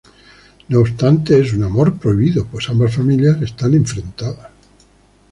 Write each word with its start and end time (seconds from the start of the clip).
No 0.69 0.79
obstante, 0.79 1.39
es 1.39 1.53
un 1.53 1.61
amor 1.63 1.95
prohibido 1.99 2.47
pues 2.47 2.67
ambas 2.71 2.95
familias 2.95 3.39
están 3.43 3.75
enfrentadas. 3.75 4.49